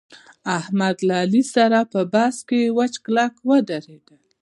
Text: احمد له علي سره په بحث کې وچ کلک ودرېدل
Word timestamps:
احمد 0.57 0.97
له 1.07 1.15
علي 1.23 1.43
سره 1.55 1.79
په 1.93 1.99
بحث 2.13 2.37
کې 2.49 2.61
وچ 2.77 2.93
کلک 3.05 3.33
ودرېدل 3.49 4.21